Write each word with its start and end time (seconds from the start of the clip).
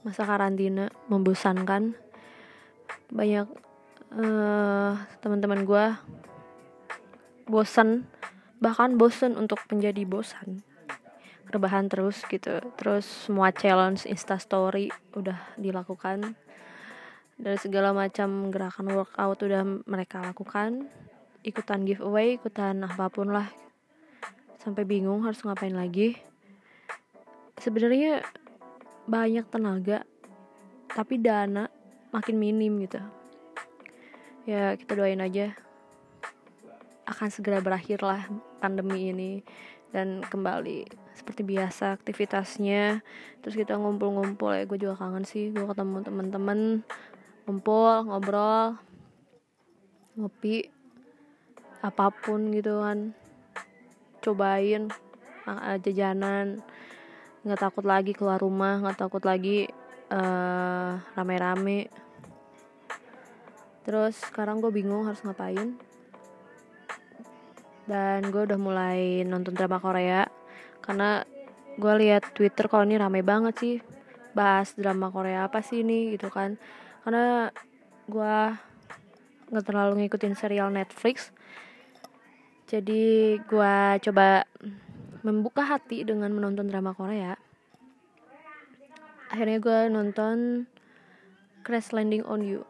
masa 0.00 0.24
karantina 0.24 0.88
membosankan. 1.08 1.96
Banyak 3.10 3.46
uh, 4.16 4.92
teman-teman 5.20 5.62
gue 5.66 5.86
bosan 7.50 8.06
bahkan 8.60 8.94
bosan 8.94 9.34
untuk 9.34 9.58
menjadi 9.72 10.04
bosan. 10.04 10.62
Rebahan 11.50 11.90
terus 11.90 12.22
gitu. 12.30 12.62
Terus 12.78 13.04
semua 13.26 13.50
challenge 13.50 14.06
instastory 14.06 14.92
udah 15.16 15.36
dilakukan. 15.58 16.36
Dari 17.40 17.56
segala 17.56 17.96
macam 17.96 18.52
gerakan 18.52 18.92
workout 18.92 19.40
udah 19.42 19.64
mereka 19.88 20.20
lakukan. 20.20 20.86
Ikutan 21.40 21.88
giveaway 21.88 22.36
ikutan 22.36 22.84
apa 22.84 23.08
pun 23.08 23.32
lah. 23.32 23.48
Sampai 24.60 24.84
bingung 24.84 25.24
harus 25.24 25.40
ngapain 25.40 25.72
lagi. 25.72 26.20
Sebenarnya 27.56 28.20
banyak 29.10 29.42
tenaga 29.50 30.06
tapi 30.86 31.18
dana 31.18 31.66
makin 32.14 32.38
minim 32.38 32.78
gitu. 32.86 33.02
Ya 34.46 34.78
kita 34.78 34.94
doain 34.94 35.18
aja 35.18 35.50
akan 37.10 37.28
segera 37.34 37.58
berakhir 37.58 38.06
lah 38.06 38.30
pandemi 38.62 39.10
ini 39.10 39.42
dan 39.90 40.22
kembali 40.22 40.86
seperti 41.18 41.42
biasa 41.42 41.98
aktivitasnya. 41.98 43.02
Terus 43.42 43.54
kita 43.58 43.74
ngumpul-ngumpul 43.74 44.54
ya 44.54 44.62
gue 44.62 44.78
juga 44.78 44.94
kangen 44.94 45.26
sih 45.26 45.50
gue 45.50 45.66
ketemu 45.66 46.06
temen-temen 46.06 46.86
ngumpul 47.50 48.06
ngobrol 48.06 48.78
ngopi 50.14 50.70
apa 51.82 52.14
pun 52.14 52.54
gitu 52.54 52.78
kan. 52.78 53.10
Cobain 54.22 54.86
jajanan 55.82 56.62
nggak 57.40 57.60
takut 57.60 57.84
lagi 57.88 58.12
keluar 58.12 58.36
rumah 58.36 58.84
nggak 58.84 59.00
takut 59.00 59.22
lagi 59.24 59.68
uh, 60.12 61.00
rame-rame. 61.16 61.88
Terus 63.86 64.14
sekarang 64.28 64.60
gue 64.60 64.68
bingung 64.68 65.08
harus 65.08 65.24
ngapain. 65.24 65.78
Dan 67.88 68.28
gue 68.30 68.42
udah 68.46 68.60
mulai 68.60 69.26
nonton 69.26 69.56
drama 69.56 69.82
Korea 69.82 70.28
karena 70.84 71.24
gue 71.74 71.92
lihat 72.06 72.36
Twitter 72.36 72.68
kalau 72.68 72.84
ini 72.84 73.00
rame 73.00 73.24
banget 73.24 73.54
sih. 73.56 73.76
Bahas 74.36 74.76
drama 74.78 75.10
Korea 75.10 75.48
apa 75.48 75.64
sih 75.64 75.82
ini 75.82 76.14
gitu 76.14 76.28
kan. 76.30 76.60
Karena 77.02 77.48
gue 78.06 78.36
nggak 79.50 79.66
terlalu 79.66 80.06
ngikutin 80.06 80.38
serial 80.38 80.70
Netflix. 80.70 81.34
Jadi 82.70 83.34
gue 83.42 83.76
coba 84.06 84.46
membuka 85.20 85.64
hati 85.64 86.02
dengan 86.04 86.32
menonton 86.32 86.68
drama 86.68 86.96
Korea. 86.96 87.36
Akhirnya 89.30 89.62
gue 89.62 89.78
nonton 89.92 90.66
Crash 91.62 91.94
Landing 91.94 92.26
on 92.26 92.42
You. 92.42 92.66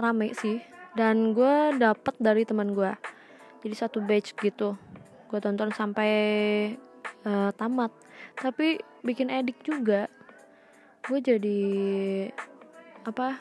Rame 0.00 0.32
sih. 0.32 0.62
Dan 0.96 1.36
gue 1.36 1.78
dapet 1.78 2.16
dari 2.18 2.42
teman 2.48 2.72
gue 2.74 2.90
jadi 3.62 3.74
satu 3.74 4.00
batch 4.02 4.38
gitu. 4.38 4.78
Gue 5.28 5.38
tonton 5.42 5.74
sampai 5.74 6.10
uh, 7.26 7.50
tamat. 7.54 7.92
Tapi 8.38 8.80
bikin 9.04 9.28
edik 9.28 9.60
juga. 9.66 10.08
Gue 11.04 11.20
jadi 11.20 11.60
apa 13.04 13.36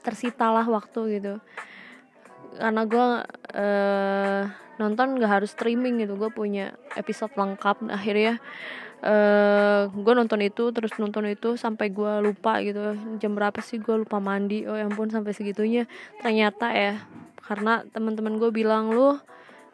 tersita 0.00 0.48
lah 0.48 0.64
waktu 0.64 1.20
gitu. 1.20 1.34
Karena 2.56 2.82
gue 2.88 3.06
uh, 3.54 4.42
nonton 4.78 5.18
gak 5.18 5.42
harus 5.42 5.50
streaming 5.52 6.02
gitu. 6.02 6.18
Gue 6.18 6.30
punya 6.32 6.74
episode 6.98 7.32
lengkap 7.34 7.84
nah, 7.84 7.96
akhirnya. 7.96 8.40
Uh, 8.98 9.86
gue 9.94 10.10
nonton 10.10 10.42
itu 10.42 10.74
terus 10.74 10.90
nonton 10.98 11.22
itu 11.30 11.54
sampai 11.54 11.94
gue 11.94 12.12
lupa 12.22 12.58
gitu. 12.62 12.98
Jam 13.22 13.38
berapa 13.38 13.58
sih? 13.62 13.78
Gue 13.78 14.02
lupa 14.02 14.18
mandi. 14.18 14.66
Oh 14.66 14.74
ya 14.74 14.86
ampun 14.86 15.10
sampai 15.10 15.32
segitunya. 15.34 15.86
Ternyata 16.18 16.74
ya 16.74 17.06
karena 17.46 17.86
teman-teman 17.94 18.36
gue 18.36 18.50
bilang 18.50 18.90
lu 18.90 19.16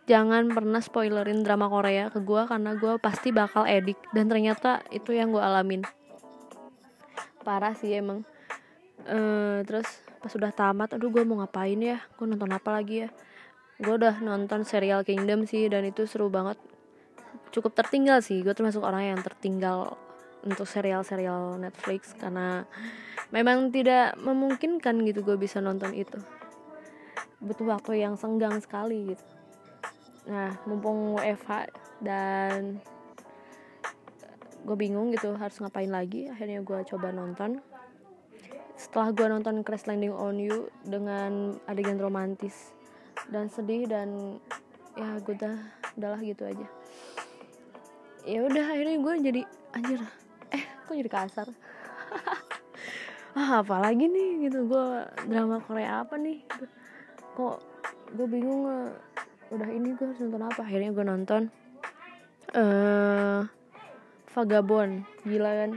jangan 0.05 0.53
pernah 0.53 0.85
spoilerin 0.85 1.41
drama 1.41 1.67
Korea 1.73 2.13
ke 2.13 2.21
gue 2.21 2.45
karena 2.45 2.77
gue 2.77 3.01
pasti 3.01 3.33
bakal 3.33 3.65
edik. 3.65 3.97
Dan 4.13 4.29
ternyata 4.29 4.85
itu 4.93 5.17
yang 5.17 5.33
gue 5.33 5.41
alamin. 5.41 5.85
Parah 7.41 7.73
sih 7.77 7.93
emang. 7.97 8.29
Uh, 9.05 9.61
terus 9.69 9.89
pas 10.21 10.33
udah 10.33 10.49
tamat 10.49 10.97
aduh 10.97 11.09
gue 11.09 11.25
mau 11.25 11.41
ngapain 11.41 11.77
ya? 11.81 12.05
Gue 12.21 12.29
nonton 12.29 12.53
apa 12.53 12.73
lagi 12.73 13.09
ya 13.09 13.11
gue 13.85 13.95
udah 14.01 14.25
nonton 14.25 14.65
serial 14.65 15.05
Kingdom 15.05 15.45
sih 15.45 15.69
dan 15.69 15.85
itu 15.85 16.09
seru 16.09 16.33
banget. 16.33 16.57
Cukup 17.53 17.77
tertinggal 17.77 18.25
sih 18.25 18.41
gue 18.41 18.57
termasuk 18.57 18.81
orang 18.81 19.15
yang 19.15 19.21
tertinggal 19.21 20.01
untuk 20.45 20.69
serial-serial 20.69 21.57
Netflix 21.57 22.13
karena 22.17 22.69
memang 23.33 23.73
tidak 23.73 24.17
memungkinkan 24.21 25.01
gitu 25.09 25.25
gue 25.25 25.37
bisa 25.39 25.61
nonton 25.61 25.93
itu. 25.97 26.21
Butuh 27.41 27.77
waktu 27.77 28.05
yang 28.05 28.17
senggang 28.17 28.59
sekali 28.61 29.15
gitu. 29.15 29.25
Nah 30.29 30.57
mumpung 30.69 31.21
WFH 31.21 31.71
dan 32.05 32.81
gue 34.65 34.77
bingung 34.81 35.13
gitu 35.13 35.37
harus 35.37 35.61
ngapain 35.61 35.93
lagi 35.93 36.29
akhirnya 36.29 36.61
gue 36.65 36.81
coba 36.91 37.13
nonton. 37.13 37.61
Setelah 38.75 39.15
gue 39.15 39.27
nonton 39.31 39.63
Crash 39.63 39.87
Landing 39.87 40.13
on 40.13 40.37
You 40.43 40.67
dengan 40.83 41.55
adegan 41.71 42.03
romantis 42.03 42.74
dan 43.29 43.49
sedih 43.49 43.89
dan 43.89 44.39
ya 44.95 45.19
gue 45.21 45.35
udah 45.35 45.57
udahlah 45.97 46.21
gitu 46.23 46.43
aja. 46.47 46.67
Ya 48.25 48.41
udah 48.45 48.65
akhirnya 48.73 48.97
gue 49.01 49.15
jadi 49.21 49.43
anjir 49.77 50.01
eh 50.55 50.65
kok 50.87 50.95
jadi 50.95 51.11
kasar? 51.11 51.49
Ah 53.35 53.67
apalagi 53.67 54.07
nih 54.07 54.47
gitu 54.47 54.71
gue 54.71 54.87
drama 55.27 55.59
Korea 55.59 56.07
apa 56.07 56.15
nih? 56.15 56.47
Kok 57.35 57.57
gue 58.15 58.27
bingung 58.31 58.63
udah 59.51 59.69
ini 59.75 59.91
gue 59.99 60.07
harus 60.07 60.23
nonton 60.23 60.47
apa? 60.47 60.63
Akhirnya 60.63 60.95
gue 60.95 61.03
nonton 61.03 61.43
eh 62.55 62.63
uh, 62.63 63.43
Vagabond 64.31 65.03
gila 65.27 65.51
kan? 65.67 65.71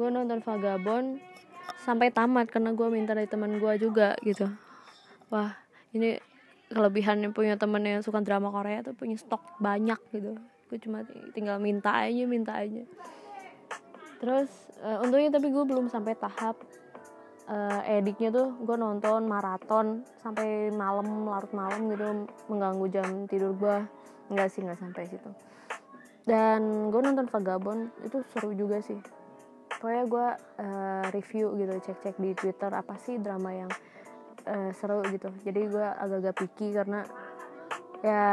Gue 0.00 0.08
nonton 0.08 0.40
Vagabond 0.40 1.20
sampai 1.84 2.08
tamat 2.08 2.48
karena 2.48 2.72
gue 2.72 2.88
minta 2.88 3.12
dari 3.12 3.28
teman 3.28 3.60
gue 3.60 3.72
juga 3.76 4.16
gitu. 4.24 4.48
Wah 5.28 5.52
ini 5.92 6.16
kelebihannya 6.72 7.30
punya 7.34 7.54
temen 7.60 7.84
yang 7.84 8.00
suka 8.00 8.24
drama 8.24 8.48
Korea 8.48 8.80
tuh 8.80 8.96
punya 8.96 9.18
stok 9.20 9.60
banyak 9.60 10.00
gitu. 10.14 10.38
Gue 10.70 10.78
cuma 10.80 11.04
tinggal 11.36 11.60
minta 11.60 11.92
aja 11.92 12.24
minta 12.24 12.56
aja. 12.56 12.82
Terus 14.22 14.48
uh, 14.80 15.04
untungnya 15.04 15.36
tapi 15.36 15.52
gue 15.52 15.64
belum 15.68 15.92
sampai 15.92 16.16
tahap 16.16 16.56
uh, 17.48 17.82
ediknya 17.84 18.32
tuh 18.32 18.56
gue 18.64 18.76
nonton 18.76 19.28
maraton 19.28 20.02
sampai 20.24 20.72
malam 20.72 21.28
larut 21.28 21.52
malam 21.52 21.92
gitu 21.92 22.24
mengganggu 22.48 22.86
jam 22.88 23.08
tidur 23.28 23.52
gue 23.52 23.76
enggak 24.32 24.48
sih 24.48 24.64
nggak 24.64 24.80
sampai 24.80 25.04
situ. 25.08 25.30
Dan 26.24 26.88
gue 26.88 27.00
nonton 27.04 27.28
Vagabond 27.28 27.92
itu 28.00 28.24
seru 28.32 28.56
juga 28.56 28.80
sih. 28.80 28.96
Pokoknya 29.68 30.04
gue 30.08 30.26
uh, 30.64 31.04
review 31.12 31.52
gitu 31.60 31.74
cek-cek 31.92 32.16
di 32.16 32.32
Twitter 32.32 32.72
apa 32.72 32.96
sih 32.96 33.20
drama 33.20 33.52
yang 33.52 33.68
uh, 34.46 34.70
seru 34.76 35.00
gitu. 35.10 35.28
Jadi 35.44 35.60
gue 35.68 35.86
agak-agak 35.86 36.34
picky 36.44 36.72
karena 36.72 37.04
ya 38.04 38.24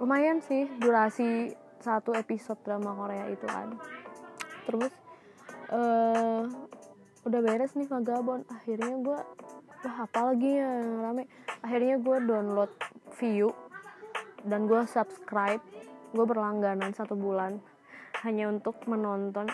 lumayan 0.00 0.40
sih 0.40 0.70
durasi 0.80 1.52
satu 1.78 2.16
episode 2.16 2.58
drama 2.64 2.96
Korea 2.96 3.28
itu 3.30 3.46
kan 3.46 3.76
terus 4.68 4.92
uh, 5.72 6.44
udah 7.24 7.40
beres 7.44 7.76
nih 7.76 7.88
vagabond. 7.88 8.44
Akhirnya 8.48 8.94
gue 9.00 9.18
wah 9.84 9.96
apa 10.04 10.20
lagi 10.32 10.50
ya 10.58 10.82
yang 10.82 11.00
rame? 11.04 11.24
Akhirnya 11.64 11.96
gue 12.00 12.16
download 12.24 12.72
view 13.20 13.52
dan 14.44 14.68
gue 14.68 14.82
subscribe. 14.88 15.60
Gue 16.12 16.24
berlangganan 16.24 16.96
satu 16.96 17.16
bulan 17.16 17.60
hanya 18.24 18.48
untuk 18.48 18.80
menonton 18.88 19.48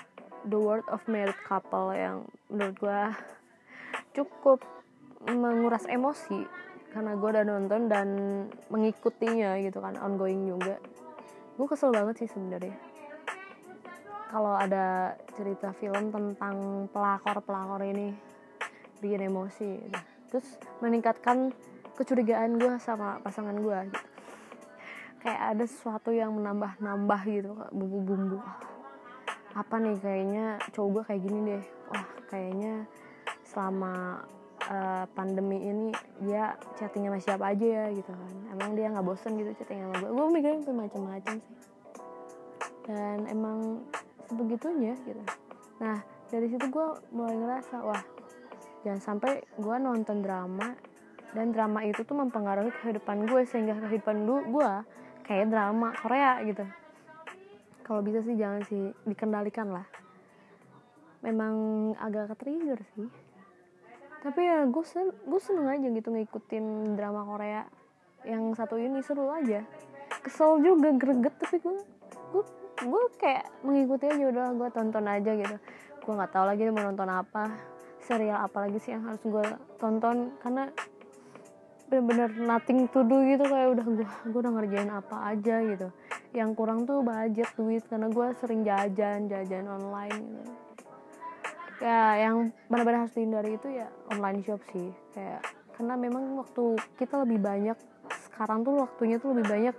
The 0.44 0.58
World 0.60 0.86
of 0.92 1.02
Married 1.08 1.38
Couple 1.46 1.96
yang 1.96 2.28
menurut 2.52 2.76
gue 2.78 3.00
cukup 4.14 4.62
menguras 5.32 5.88
emosi 5.88 6.44
karena 6.94 7.18
gue 7.18 7.28
udah 7.28 7.44
nonton 7.44 7.90
dan 7.90 8.08
mengikutinya 8.70 9.58
gitu 9.58 9.82
kan 9.82 9.98
ongoing 9.98 10.46
juga 10.46 10.78
gue 11.58 11.66
kesel 11.66 11.90
banget 11.90 12.22
sih 12.22 12.30
sebenarnya 12.30 12.74
kalau 14.30 14.54
ada 14.58 15.14
cerita 15.38 15.70
film 15.78 16.10
tentang 16.10 16.86
pelakor-pelakor 16.90 17.82
ini 17.86 18.10
bikin 18.98 19.30
emosi 19.30 19.70
gitu. 19.78 20.00
terus 20.30 20.48
meningkatkan 20.82 21.54
kecurigaan 21.94 22.58
gue 22.58 22.78
sama 22.82 23.22
pasangan 23.22 23.54
gue 23.54 23.78
gitu. 23.90 24.00
kayak 25.22 25.40
ada 25.54 25.64
sesuatu 25.66 26.10
yang 26.10 26.34
menambah-nambah 26.34 27.20
gitu 27.30 27.50
bumbu-bumbu 27.70 28.38
apa 29.54 29.74
nih 29.78 29.98
kayaknya 30.02 30.58
cowok 30.74 30.90
gue 30.90 31.02
kayak 31.06 31.22
gini 31.22 31.38
deh 31.46 31.64
wah 31.94 32.06
kayaknya 32.26 32.74
selama 33.46 34.26
uh, 34.70 35.04
pandemi 35.12 35.60
ini 35.60 35.88
dia 36.24 36.56
chattingnya 36.80 37.16
sama 37.16 37.20
siapa 37.20 37.44
aja 37.52 37.66
ya 37.66 37.84
gitu 37.92 38.10
kan. 38.12 38.34
Emang 38.54 38.70
dia 38.78 38.88
nggak 38.92 39.04
bosen 39.04 39.36
gitu 39.36 39.50
chatting 39.60 39.84
sama 39.84 39.94
gue 40.00 40.10
gue 40.12 40.26
mikirnya 40.32 40.72
macam-macam 40.72 41.34
sih. 41.40 41.56
Dan 42.84 43.18
emang 43.28 43.84
sebegitunya 44.28 44.94
gitu. 45.04 45.22
Nah 45.80 46.00
dari 46.28 46.46
situ 46.48 46.66
gue 46.68 46.86
mulai 47.12 47.36
ngerasa 47.36 47.76
wah 47.84 48.02
jangan 48.84 49.00
sampai 49.00 49.40
gue 49.44 49.76
nonton 49.80 50.20
drama 50.20 50.76
dan 51.34 51.50
drama 51.50 51.82
itu 51.82 52.04
tuh 52.04 52.14
mempengaruhi 52.14 52.70
kehidupan 52.84 53.26
gue 53.26 53.42
sehingga 53.48 53.74
kehidupan 53.88 54.28
gue 54.28 54.70
kayak 55.24 55.50
drama 55.50 55.92
Korea 55.96 56.40
gitu. 56.44 56.64
Kalau 57.84 58.00
bisa 58.00 58.24
sih 58.24 58.36
jangan 58.36 58.64
sih 58.64 58.92
dikendalikan 59.04 59.68
lah. 59.68 59.84
Memang 61.24 61.56
agak 61.96 62.32
ke 62.32 62.44
trigger 62.44 62.80
sih 62.96 63.23
tapi 64.24 64.40
ya 64.40 64.64
gue 64.64 64.84
sen 64.88 65.12
gue 65.12 65.36
seneng 65.36 65.68
aja 65.68 65.84
gitu 65.84 66.08
ngikutin 66.08 66.96
drama 66.96 67.28
Korea. 67.28 67.68
Yang 68.24 68.56
satu 68.56 68.80
ini 68.80 69.04
seru 69.04 69.28
aja. 69.28 69.60
Kesel 70.24 70.64
juga 70.64 70.96
greget 70.96 71.36
tapi 71.36 71.60
gue 71.60 71.76
gue 72.32 72.44
gue 72.88 73.02
kayak 73.20 73.44
mengikuti 73.60 74.08
aja 74.08 74.24
udah 74.32 74.46
gue 74.56 74.68
tonton 74.72 75.04
aja 75.04 75.30
gitu. 75.36 75.56
Gue 76.00 76.12
nggak 76.16 76.32
tahu 76.32 76.44
lagi 76.48 76.72
mau 76.72 76.88
nonton 76.88 77.04
apa 77.12 77.52
serial 78.00 78.40
apa 78.40 78.64
lagi 78.64 78.80
sih 78.80 78.96
yang 78.96 79.04
harus 79.04 79.20
gue 79.20 79.44
tonton 79.76 80.32
karena 80.40 80.72
bener-bener 81.92 82.32
nothing 82.48 82.88
to 82.88 83.04
do 83.04 83.20
gitu 83.28 83.44
kayak 83.44 83.76
udah 83.76 83.84
gue 83.84 84.08
gue 84.08 84.40
udah 84.40 84.52
ngerjain 84.56 84.88
apa 84.88 85.36
aja 85.36 85.60
gitu. 85.68 85.92
Yang 86.32 86.50
kurang 86.56 86.88
tuh 86.88 87.04
budget 87.04 87.52
duit 87.60 87.84
karena 87.92 88.08
gue 88.08 88.26
sering 88.40 88.64
jajan 88.64 89.28
jajan 89.28 89.68
online 89.68 90.16
gitu 90.32 90.63
ya 91.82 92.28
yang 92.28 92.54
benar-benar 92.70 93.06
harus 93.06 93.14
dihindari 93.16 93.56
itu 93.56 93.68
ya 93.70 93.88
online 94.12 94.42
shop 94.46 94.60
sih. 94.70 94.90
Kayak 95.14 95.42
karena 95.74 95.94
memang 95.98 96.38
waktu 96.38 96.78
kita 96.98 97.26
lebih 97.26 97.42
banyak 97.42 97.78
sekarang 98.30 98.62
tuh 98.62 98.84
waktunya 98.84 99.16
tuh 99.18 99.34
lebih 99.34 99.46
banyak 99.50 99.76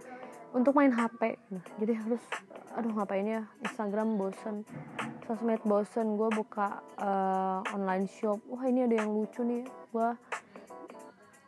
untuk 0.56 0.72
main 0.72 0.92
HP 0.92 1.36
nah, 1.52 1.64
jadi 1.78 2.00
harus 2.00 2.24
aduh 2.76 2.92
ngapain 2.92 3.28
ya? 3.28 3.44
Instagram 3.64 4.20
bosen 4.20 4.68
sosmed 5.26 5.62
bosen. 5.66 6.16
Gue 6.16 6.30
buka 6.32 6.80
uh, 7.02 7.60
online 7.74 8.06
shop. 8.06 8.40
Wah 8.48 8.64
ini 8.70 8.86
ada 8.86 8.96
yang 9.02 9.12
lucu 9.12 9.42
nih. 9.42 9.66
Gue 9.90 10.10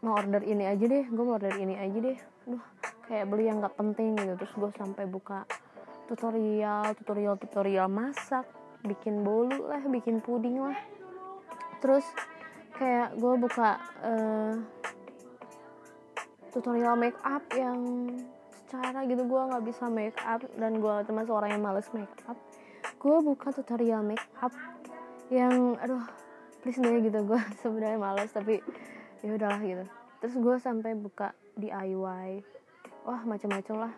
mau 0.02 0.18
order 0.18 0.42
ini 0.44 0.66
aja 0.66 0.86
deh. 0.86 1.06
Gue 1.08 1.24
mau 1.24 1.38
order 1.38 1.54
ini 1.62 1.78
aja 1.78 1.98
deh. 1.98 2.18
Aduh 2.50 2.66
kayak 3.08 3.26
beli 3.32 3.48
yang 3.48 3.62
gak 3.64 3.78
penting 3.78 4.18
gitu. 4.18 4.34
Terus 4.36 4.54
gue 4.58 4.70
sampai 4.76 5.06
buka 5.06 5.46
tutorial 6.10 6.96
tutorial 6.98 7.36
tutorial 7.38 7.88
masak 7.88 8.48
bikin 8.86 9.26
bolu 9.26 9.70
lah 9.70 9.82
bikin 9.86 10.22
puding 10.22 10.62
lah. 10.62 10.78
Terus 11.82 12.06
kayak 12.78 13.18
gue 13.18 13.34
buka 13.42 13.82
uh, 14.06 14.54
tutorial 16.54 16.98
make 16.98 17.18
up 17.26 17.42
yang 17.54 18.10
secara 18.68 19.08
gitu 19.08 19.24
gue 19.24 19.42
nggak 19.48 19.64
bisa 19.64 19.88
make 19.88 20.18
up 20.28 20.44
dan 20.60 20.78
gue 20.78 20.96
termasuk 21.08 21.34
orang 21.34 21.58
yang 21.58 21.64
males 21.64 21.90
make 21.96 22.12
up. 22.30 22.38
Gue 22.98 23.18
buka 23.22 23.54
tutorial 23.54 24.04
make 24.06 24.28
up 24.42 24.54
yang 25.34 25.76
aduh 25.82 26.04
please 26.62 26.80
deh 26.82 27.02
gitu 27.02 27.20
gue 27.24 27.42
sebenarnya 27.62 28.00
males 28.00 28.30
tapi 28.30 28.62
ya 29.26 29.30
udahlah 29.34 29.62
gitu. 29.62 29.86
Terus 30.18 30.36
gue 30.38 30.56
sampai 30.58 30.98
buka 30.98 31.34
DIY 31.58 32.58
wah 33.08 33.22
macam-macam 33.24 33.88
lah 33.88 33.94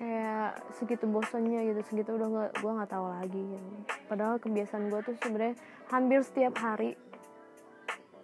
kayak 0.00 0.60
segitu 0.78 1.04
bosannya 1.04 1.68
gitu 1.72 1.80
segitu 1.92 2.16
udah 2.16 2.28
gak 2.28 2.50
gue 2.64 2.72
nggak 2.72 2.90
tahu 2.90 3.06
lagi 3.12 3.42
gitu. 3.42 3.68
padahal 4.08 4.36
kebiasaan 4.40 4.88
gue 4.88 5.00
tuh 5.04 5.14
sebenarnya 5.20 5.56
hampir 5.92 6.20
setiap 6.24 6.54
hari 6.56 6.96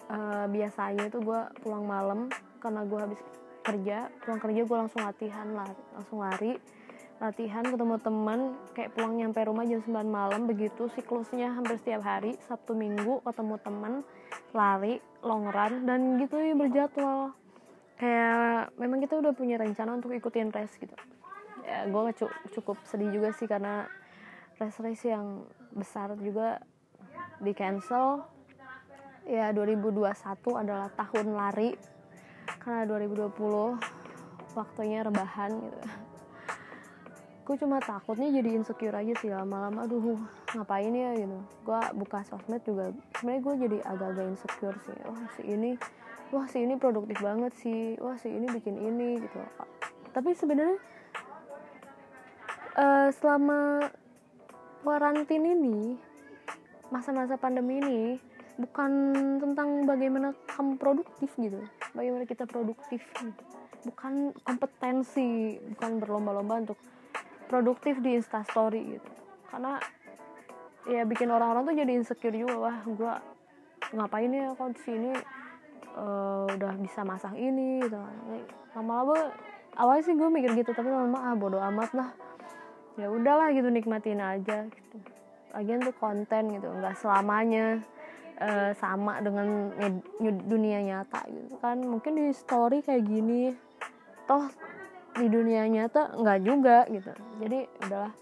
uh, 0.09 0.47
biasanya 0.49 1.13
tuh 1.13 1.21
gue 1.23 1.41
pulang 1.61 1.85
malam 1.85 2.21
karena 2.59 2.83
gue 2.89 2.99
habis 2.99 3.21
kerja 3.63 4.09
pulang 4.25 4.41
kerja 4.41 4.61
gue 4.65 4.77
langsung 4.81 5.03
latihan 5.05 5.49
lah 5.53 5.69
langsung 5.93 6.25
lari 6.25 6.57
latihan 7.19 7.67
ketemu 7.67 7.99
teman 7.99 8.41
kayak 8.79 8.95
pulang 8.95 9.19
nyampe 9.19 9.43
rumah 9.43 9.67
jam 9.67 9.83
9 9.83 10.07
malam 10.07 10.47
begitu 10.47 10.87
siklusnya 10.95 11.51
hampir 11.51 11.75
setiap 11.83 12.07
hari 12.07 12.39
Sabtu 12.47 12.79
Minggu 12.79 13.21
ketemu 13.27 13.59
teman 13.59 13.93
lari 14.55 15.03
long 15.27 15.51
run 15.51 15.83
dan 15.83 16.17
gitu 16.23 16.39
ya 16.39 16.55
berjadwal 16.55 17.35
kayak 17.99 18.71
memang 18.79 19.03
kita 19.03 19.19
udah 19.19 19.35
punya 19.35 19.59
rencana 19.59 19.99
untuk 19.99 20.15
ikutin 20.15 20.55
race 20.55 20.79
gitu 20.79 20.95
ya 21.69 21.85
gue 21.85 22.03
cukup 22.57 22.81
sedih 22.89 23.13
juga 23.13 23.37
sih 23.37 23.45
karena 23.45 23.85
race 24.57 24.81
race 24.81 25.05
yang 25.05 25.45
besar 25.77 26.17
juga 26.17 26.65
di 27.39 27.53
cancel. 27.53 28.25
Ya 29.29 29.53
2021 29.53 30.09
adalah 30.57 30.89
tahun 30.97 31.37
lari. 31.37 31.77
Karena 32.65 32.89
2020 32.89 33.77
waktunya 34.57 35.05
rebahan 35.05 35.53
gitu. 35.53 35.81
Gue 37.45 37.57
cuma 37.57 37.81
takutnya 37.81 38.29
jadi 38.29 38.61
insecure 38.61 38.97
aja 38.97 39.15
sih 39.21 39.29
lama-lama. 39.29 39.85
Aduh 39.85 40.17
ngapain 40.57 40.93
ya 40.93 41.13
gitu. 41.17 41.39
Gue 41.65 41.81
buka 41.97 42.25
sosmed 42.25 42.65
juga 42.65 42.93
sebenarnya 43.21 43.41
gue 43.45 43.55
jadi 43.69 43.79
agak-agak 43.85 44.27
insecure 44.33 44.79
sih. 44.85 44.97
Wah 45.05 45.29
si 45.37 45.43
ini 45.45 45.71
wah 46.33 46.45
si 46.49 46.65
ini 46.65 46.75
produktif 46.81 47.21
banget 47.21 47.53
sih. 47.61 47.97
Wah 48.01 48.17
si 48.17 48.33
ini 48.33 48.49
bikin 48.49 48.81
ini 48.81 49.21
gitu. 49.21 49.41
Tapi 50.13 50.33
sebenarnya 50.33 50.81
uh, 52.79 53.09
selama 53.11 53.91
karantin 54.87 55.45
ini 55.45 55.99
masa-masa 56.89 57.37
pandemi 57.37 57.77
ini 57.83 58.03
bukan 58.57 58.91
tentang 59.39 59.85
bagaimana 59.85 60.33
kamu 60.49 60.81
produktif 60.81 61.29
gitu 61.37 61.61
bagaimana 61.93 62.25
kita 62.25 62.49
produktif 62.49 63.05
gitu. 63.21 63.43
bukan 63.87 64.33
kompetensi 64.43 65.61
bukan 65.77 66.03
berlomba-lomba 66.03 66.67
untuk 66.67 66.81
produktif 67.47 68.01
di 68.05 68.19
instastory 68.19 68.99
gitu. 68.99 69.11
Karena 69.49 69.81
ya 70.85 71.07
bikin 71.07 71.31
orang-orang 71.31 71.65
tuh 71.69 71.77
jadi 71.79 71.93
insecure 71.95 72.35
juga 72.35 72.57
wah 72.59 72.79
gue 72.83 73.13
ngapain 73.95 74.33
ya 74.33 74.53
kok 74.53 74.73
di 74.77 74.81
sini? 74.85 75.13
Uh, 75.99 76.47
udah 76.55 76.79
bisa 76.79 77.03
masak 77.03 77.35
ini 77.35 77.83
gitu 77.83 77.99
lama-lama 78.71 79.35
awalnya 79.75 80.07
sih 80.07 80.15
gue 80.15 80.31
mikir 80.31 80.55
gitu 80.55 80.71
tapi 80.71 80.87
lama-lama 80.87 81.19
ah 81.27 81.35
bodo 81.35 81.59
amat 81.59 81.91
lah 81.91 82.15
ya 82.99 83.07
udahlah 83.07 83.55
gitu 83.55 83.71
nikmatin 83.71 84.19
aja 84.19 84.67
gitu. 84.67 84.97
Lagian 85.55 85.81
tuh 85.81 85.95
konten 85.97 86.53
gitu 86.53 86.67
nggak 86.67 86.99
selamanya 86.99 87.81
uh, 88.43 88.75
sama 88.75 89.23
dengan 89.23 89.71
dunia 90.45 90.83
nyata 90.83 91.23
gitu 91.31 91.57
kan. 91.63 91.79
Mungkin 91.79 92.19
di 92.19 92.35
story 92.35 92.83
kayak 92.83 93.07
gini 93.07 93.55
toh 94.27 94.51
di 95.15 95.31
dunia 95.31 95.65
nyata 95.71 96.19
nggak 96.19 96.39
juga 96.43 96.85
gitu. 96.91 97.15
Jadi 97.39 97.65
udahlah 97.87 98.13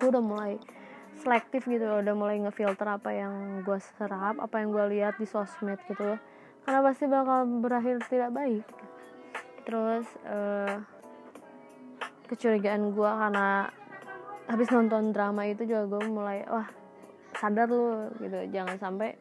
gue 0.00 0.08
udah 0.10 0.24
mulai 0.24 0.56
selektif 1.14 1.68
gitu 1.70 1.86
udah 1.86 2.14
mulai 2.18 2.42
ngefilter 2.42 2.88
apa 2.88 3.14
yang 3.14 3.62
gue 3.62 3.78
serap 3.78 4.42
apa 4.42 4.58
yang 4.58 4.74
gue 4.74 4.84
lihat 4.96 5.14
di 5.20 5.28
sosmed 5.28 5.78
gitu. 5.86 6.16
Karena 6.64 6.80
pasti 6.80 7.04
bakal 7.04 7.44
berakhir 7.60 8.00
tidak 8.08 8.32
baik. 8.32 8.64
Terus 9.68 10.08
uh, 10.24 10.80
kecurigaan 12.34 12.90
gue 12.90 13.06
karena 13.06 13.70
habis 14.50 14.68
nonton 14.74 15.14
drama 15.14 15.46
itu 15.46 15.64
juga 15.64 15.86
gue 15.86 16.02
mulai 16.10 16.42
wah 16.50 16.68
sadar 17.38 17.70
lu 17.70 18.10
gitu. 18.18 18.50
Jangan 18.50 18.76
sampai 18.76 19.14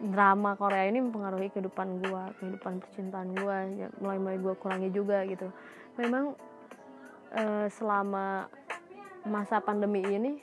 drama 0.00 0.56
Korea 0.58 0.88
ini 0.90 0.98
mempengaruhi 0.98 1.54
kehidupan 1.54 2.02
gue 2.02 2.22
kehidupan 2.42 2.82
percintaan 2.82 3.30
gue 3.38 3.56
ya, 3.86 3.88
mulai 4.02 4.18
mulai 4.18 4.38
gue 4.42 4.54
kurangi 4.58 4.90
juga 4.90 5.22
gitu. 5.24 5.48
Memang 5.96 6.34
uh, 7.38 7.66
selama 7.70 8.50
masa 9.28 9.62
pandemi 9.62 10.02
ini 10.02 10.40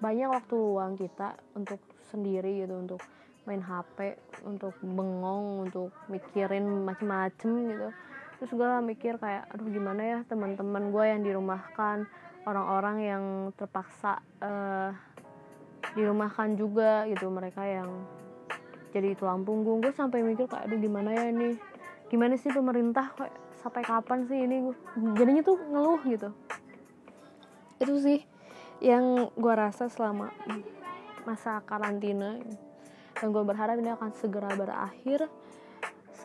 banyak 0.00 0.28
waktu 0.28 0.54
luang 0.56 0.98
kita 0.98 1.36
untuk 1.56 1.80
sendiri 2.12 2.64
gitu 2.64 2.76
untuk 2.76 3.00
main 3.46 3.62
HP 3.62 4.18
untuk 4.44 4.74
bengong 4.82 5.68
untuk 5.68 5.94
mikirin 6.10 6.84
macem-macem 6.84 7.52
gitu 7.70 7.88
terus 8.36 8.52
gue 8.52 8.70
mikir 8.84 9.16
kayak 9.16 9.48
aduh 9.52 9.68
gimana 9.68 10.02
ya 10.04 10.18
teman-teman 10.28 10.92
gue 10.92 11.04
yang 11.04 11.20
dirumahkan? 11.24 12.08
Orang-orang 12.46 12.96
yang 13.02 13.24
terpaksa 13.58 14.22
uh, 14.38 14.94
dirumahkan 15.98 16.54
juga 16.54 17.08
gitu. 17.10 17.26
Mereka 17.26 17.62
yang 17.66 18.06
jadi 18.94 19.18
tulang 19.18 19.42
punggung. 19.42 19.82
Gue 19.82 19.90
sampai 19.90 20.22
mikir 20.22 20.46
kayak 20.46 20.70
aduh 20.70 20.78
gimana 20.78 21.10
ya 21.10 21.32
ini? 21.32 21.58
Gimana 22.06 22.38
sih 22.38 22.54
pemerintah? 22.54 23.10
Kok 23.18 23.58
sampai 23.60 23.82
kapan 23.82 24.30
sih 24.30 24.38
ini? 24.46 24.70
Jadinya 25.18 25.42
tuh 25.42 25.58
ngeluh 25.58 26.00
gitu. 26.06 26.30
Itu 27.82 27.98
sih 27.98 28.22
yang 28.78 29.32
gue 29.34 29.54
rasa 29.56 29.90
selama 29.90 30.30
masa 31.26 31.58
karantina. 31.66 32.38
Dan 33.16 33.32
gue 33.32 33.42
berharap 33.42 33.80
ini 33.80 33.90
akan 33.90 34.12
segera 34.12 34.52
berakhir 34.54 35.26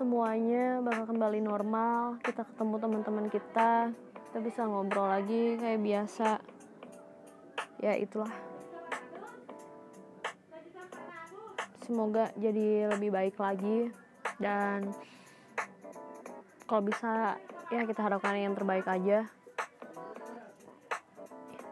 semuanya 0.01 0.81
bakal 0.81 1.13
kembali 1.13 1.45
normal. 1.45 2.17
Kita 2.25 2.41
ketemu 2.41 2.75
teman-teman 2.81 3.29
kita. 3.29 3.93
Kita 4.25 4.37
bisa 4.41 4.65
ngobrol 4.65 5.05
lagi 5.05 5.61
kayak 5.61 5.77
biasa. 5.77 6.41
Ya 7.85 7.93
itulah. 8.01 8.33
Semoga 11.85 12.33
jadi 12.33 12.89
lebih 12.89 13.13
baik 13.13 13.37
lagi. 13.37 13.93
Dan 14.41 14.89
kalau 16.65 16.81
bisa 16.81 17.37
ya 17.69 17.85
kita 17.85 18.01
harapkan 18.01 18.41
yang 18.41 18.57
terbaik 18.57 18.89
aja. 18.89 19.29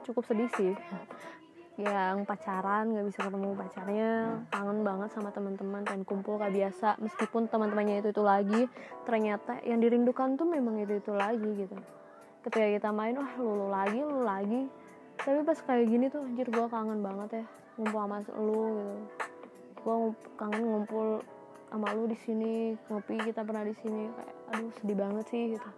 Cukup 0.05 0.21
sedih 0.29 0.53
sih 0.53 0.77
yang 1.79 2.27
pacaran 2.27 2.91
nggak 2.91 3.07
bisa 3.07 3.19
ketemu 3.23 3.55
pacarnya 3.55 4.11
kangen 4.51 4.83
banget 4.83 5.09
sama 5.15 5.31
teman-teman 5.31 5.87
dan 5.87 6.03
kumpul 6.03 6.35
kayak 6.35 6.51
biasa. 6.51 6.99
Meskipun 6.99 7.47
teman-temannya 7.47 8.03
itu 8.03 8.11
itu 8.11 8.23
lagi 8.23 8.61
ternyata 9.07 9.63
yang 9.63 9.79
dirindukan 9.79 10.35
tuh 10.35 10.43
memang 10.43 10.83
itu 10.83 10.99
itu 10.99 11.15
lagi 11.15 11.47
gitu. 11.55 11.75
Ketika 12.43 12.67
kita 12.67 12.89
main 12.91 13.15
wah 13.15 13.31
lu, 13.39 13.71
lagi 13.71 13.99
lu 14.03 14.27
lagi. 14.27 14.67
Tapi 15.19 15.39
pas 15.47 15.55
kayak 15.55 15.85
gini 15.87 16.05
tuh 16.11 16.19
anjir 16.19 16.51
gue 16.51 16.67
kangen 16.67 16.99
banget 16.99 17.43
ya 17.43 17.45
ngumpul 17.79 17.99
sama 18.03 18.17
lu 18.35 18.63
gitu. 18.75 19.03
Gue 19.79 19.95
kangen 20.35 20.63
ngumpul 20.67 21.07
sama 21.71 21.87
lu 21.95 22.03
di 22.11 22.17
sini 22.19 22.75
ngopi 22.91 23.23
kita 23.23 23.47
pernah 23.47 23.63
di 23.63 23.75
sini. 23.79 24.11
Kayak 24.11 24.35
aduh 24.51 24.71
sedih 24.83 24.97
banget 24.99 25.25
sih 25.31 25.43
gitu. 25.55 25.69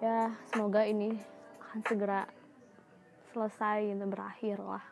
Ya 0.00 0.32
semoga 0.48 0.88
ini 0.88 1.20
akan 1.68 1.80
segera 1.84 2.24
selesai 3.32 3.96
dan 3.96 4.08
berakhir 4.08 4.60
lah 4.60 4.91